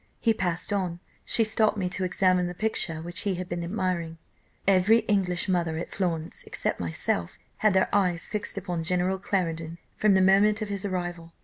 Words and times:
He 0.19 0.33
passed 0.33 0.73
on, 0.73 0.99
she 1.23 1.43
stopped 1.43 1.77
me 1.77 1.87
to 1.89 2.03
examine 2.03 2.47
the 2.47 2.55
picture 2.55 3.03
which 3.03 3.19
he 3.19 3.35
had 3.35 3.47
been 3.47 3.63
admiring. 3.63 4.17
"Every 4.67 5.01
English 5.01 5.47
mother 5.47 5.77
at 5.77 5.91
Florence, 5.91 6.43
except 6.47 6.79
myself, 6.79 7.37
had 7.57 7.75
their 7.75 7.87
eyes 7.93 8.27
fixed 8.27 8.57
upon 8.57 8.83
General 8.83 9.19
Clarendon 9.19 9.77
from 9.95 10.15
the 10.15 10.21
moment 10.21 10.59
of 10.59 10.69
his 10.69 10.85
arrival. 10.85 11.33